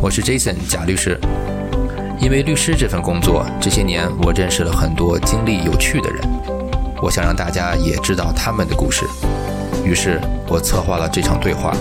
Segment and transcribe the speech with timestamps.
[0.00, 1.18] 我是 Jason 贾律师。
[2.20, 6.20] 因为律师这份工作，这些年我认识了很多经历有趣的人，
[7.02, 9.04] 我想让大家也知道他们的故事，
[9.84, 11.74] 于是我策划了这场对话。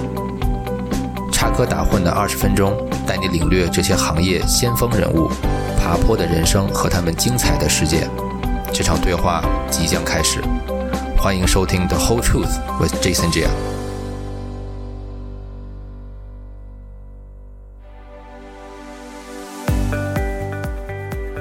[1.32, 5.30] 插科打诨的二十分钟，带你领略这些行业先锋人物
[5.80, 8.08] 爬坡的人生和他们精彩的世界。
[8.73, 10.41] 这场对话即将开始，
[11.18, 13.45] 欢迎收听《The Whole Truth with Jason Jia》。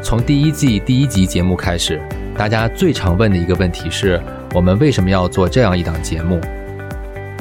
[0.06, 2.00] 从第一季第一集节目开始，
[2.38, 4.22] 大家最常问的一个问题是：
[4.54, 6.40] 我们为什么要做这样一档节目？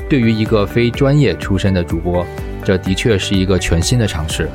[0.10, 2.26] 对于一个非专业出身的主播，
[2.64, 4.50] 这的确是一个全新的尝试。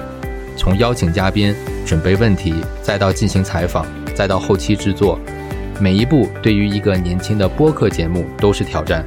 [0.57, 1.55] 从邀请嘉宾、
[1.87, 2.53] 准备问题，
[2.83, 5.17] 再到进行采访，再到后期制作，
[5.79, 9.07] 每一步对于一个年轻的播客节目都是挑战。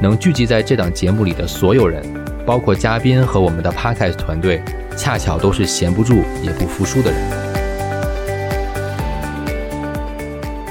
[0.00, 2.00] 能聚集在这档节目里的所有人，
[2.46, 4.62] 包括嘉宾和我们的 Podcast 团队，
[4.96, 7.43] 恰巧都是闲不住也不服输的人。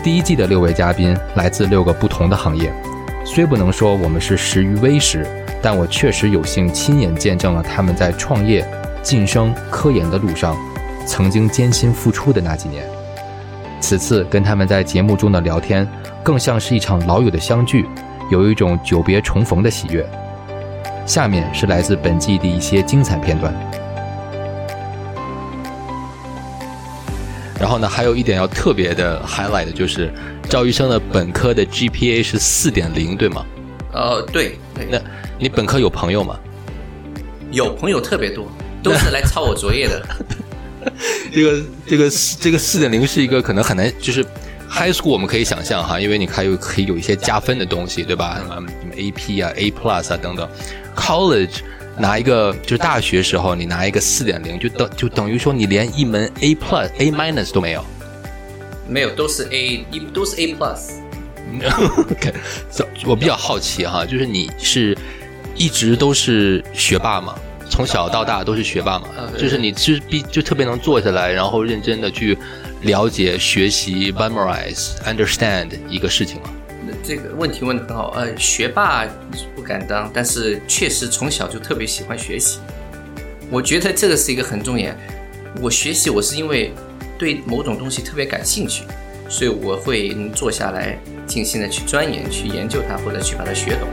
[0.04, 2.70] 第一季的六位嘉宾来自六个不同的行业，
[3.26, 5.26] 虽不能说我们是识于微时，
[5.62, 8.68] 但我确实有幸亲眼见证了他们在创业、
[9.02, 10.58] 晋升、科研的路上
[11.08, 12.84] 曾经艰辛付出的那几年。
[13.80, 15.88] 此次跟他们在节目中的聊天，
[16.22, 17.88] 更像是一场老友的相聚，
[18.30, 20.06] 有一种久别重逢的喜悦。
[21.06, 23.54] 下面是来自本季的一些精彩片段。
[27.64, 30.12] 然后呢，还有一点要特别的 highlight 的就是，
[30.50, 33.46] 赵医生的本科的 GPA 是四点零，对吗？
[33.94, 34.60] 呃，对。
[34.92, 35.00] 那
[35.40, 36.38] 你本科有朋友吗？
[37.52, 38.52] 有朋友特别多，
[38.84, 40.06] 都是来抄我作业的。
[41.34, 42.10] 这个这个
[42.42, 44.22] 这个四点零是一个可能很难，就是
[44.70, 48.42] high school 我们可以想象哈，因为你还有可以有一些加分的东西，对吧？
[48.46, 50.46] 什么什么 AP 啊、A plus 啊等等
[50.98, 51.60] ，college。
[51.98, 57.86] 拿一个就是大学时候，你拿一个四点零，就等就等于说你连一门 A plus、A minus 都没有，
[58.88, 60.92] 没有，都是 A，一都是 A plus。
[62.10, 62.34] OK，
[63.06, 64.98] 我比较好奇哈，就是你是
[65.56, 67.36] 一直都是学霸吗？
[67.70, 69.08] 从小到大都是学霸吗？
[69.38, 72.38] 就是你是必就特别能坐下来，然后认真的去
[72.82, 76.50] 了解、学习、memorize、understand 一个事情吗？
[77.04, 79.06] 这个问题问的很好，呃，学霸
[79.54, 82.60] 不敢当，但是确实从小就特别喜欢学习。
[83.52, 84.90] 我觉得这个是一个很重要。
[85.62, 86.72] 我学习，我是因为
[87.20, 88.86] 对某种东西特别感兴趣，
[89.28, 90.98] 所以我会坐下来
[91.28, 93.90] 静心的去钻研、去研究它，或者去把它学懂。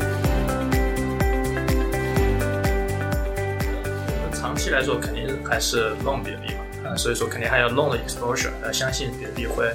[4.33, 9.69] 长期来说，肯定还是 long 比例嘛，啊，所以说肯定还要 long 的 exposure，呃，相信比特币会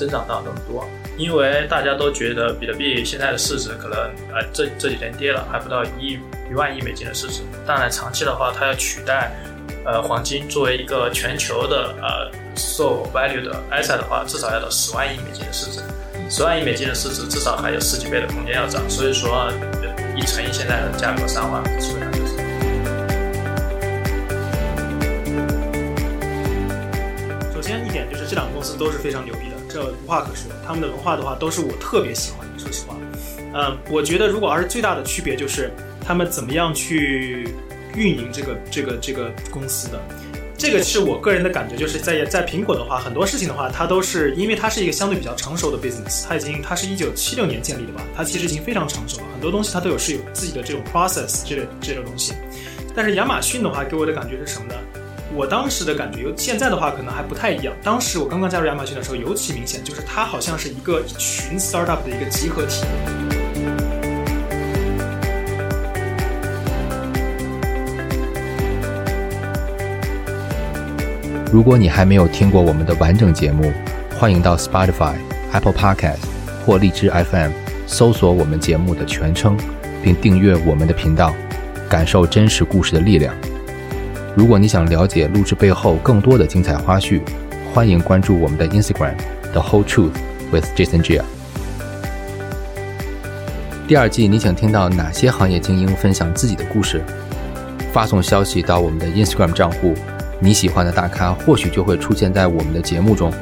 [0.00, 0.88] 增长到那么多。
[1.18, 3.98] 因为大家都觉得比特币现在的市值可能，
[4.32, 6.18] 呃，这这几天跌了，还不到一
[6.50, 7.42] 一万亿美金的市值。
[7.66, 9.30] 当然，长期的话，它要取代，
[9.84, 15.80] 呃，黄金作为一个全球的呃 so value 的 asset 的话，至少要到十万亿美金的市值。
[16.30, 18.88] 十万亿美金的市值，至少还有十几倍的空间要涨。
[18.88, 19.52] 所以说，
[20.16, 22.32] 一乘以现在的价格三万，基本上就是。
[27.52, 29.59] 首先一点就是这两个公司都是非常牛逼的。
[29.72, 32.58] 这无话可说，他们的文化的话都是我特别喜欢的。
[32.58, 32.96] 说实话，
[33.54, 35.70] 嗯，我觉得如果要是最大的区别就是
[36.04, 37.48] 他们怎么样去
[37.96, 39.98] 运营这个这个这个公司的，
[40.58, 52.34] 这个是我个人的感觉，就是在在苹果的话，很多事情的话，它都是因为它是一个相对比较成熟的 business，它已经它是一九七六年建立的吧，它其实已经非常成熟了，很多东西它都有是有自己的这种 process 这类这种东西。
[52.94, 54.74] 但是亚马逊的话给我的感觉是什么呢？
[55.32, 57.72] 我当时的感觉，现在的话可能还不太一样。
[57.84, 62.84] 当时我刚刚加入亚马逊的时候，尤其明显，就是它好像是一个一群 startup 的一个集合体。
[71.52, 73.72] 如果你还没有听过我们的完整节目，
[74.18, 75.14] 欢迎到 Spotify、
[75.52, 76.18] Apple Podcast
[76.66, 77.52] 或荔枝 FM
[77.86, 79.56] 搜索我们节目的全称，
[80.02, 81.32] 并订阅我们的频道，
[81.88, 83.32] 感受真实故事的力量。
[84.36, 87.20] 如果你想了解录制背后更多的精彩花絮，
[87.74, 89.14] 欢迎关注我们的 Instagram
[89.52, 90.12] The Whole Truth
[90.52, 91.22] with Jason Jia。
[93.88, 97.02] 第二季你想听到哪些行业精英分享自己的故事？
[97.92, 99.94] 发送消息到我们的 Instagram 账户，
[100.38, 103.32] 你喜欢的大咖或许就会出现在我们的节目中。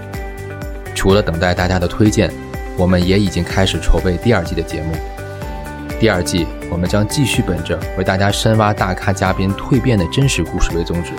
[0.94, 2.32] 除了等待大家的推荐，
[2.78, 4.94] 我们也已经开始筹备第二季的节目。
[6.00, 11.10] 第二季，我们将继续本着为大家深挖大咖嘉宾蜕变的真实故事为宗旨，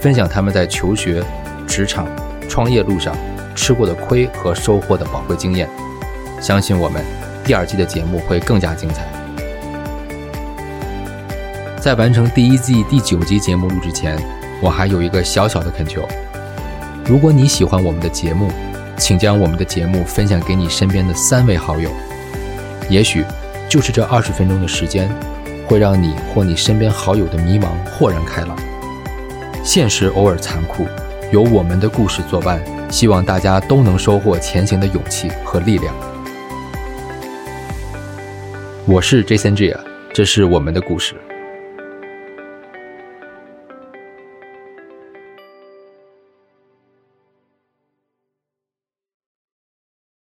[0.00, 1.22] 分享他们在求学、
[1.64, 2.08] 职场、
[2.48, 3.16] 创业路上
[3.54, 5.68] 吃过的亏和收获的宝贵经验。
[6.40, 7.04] 相信我们，
[7.44, 9.06] 第二季的节目会更加精彩。
[11.80, 14.18] 在完成第一季第九集节目录制前，
[14.60, 16.04] 我还有一个小小的恳求：
[17.04, 18.50] 如果你喜欢我们的节目，
[18.98, 21.88] 请将我们的节目分享给你身边的三位好友。
[22.88, 23.24] 也许，
[23.70, 25.08] 就是这二十分钟的时间，
[25.64, 28.58] 会让你或你身边好友的迷茫豁然开朗。
[29.62, 30.88] 现实偶尔残酷，
[31.30, 35.94] 有我们的故事作伴，希望大家都能收获前行的勇气和力量。
[38.86, 39.78] 我是 Jason Gia，
[40.12, 41.14] 这是我们的故事。